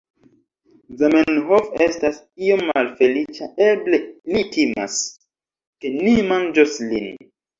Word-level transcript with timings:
Zamenhof 1.01 1.67
estas 1.85 2.15
iom 2.45 2.63
malfeliĉa 2.69 3.49
eble 3.67 3.99
li 4.35 4.43
timas, 4.57 4.97
ke 5.85 5.93
ni 5.99 6.17
manĝos 6.33 6.81
lin 6.89 7.07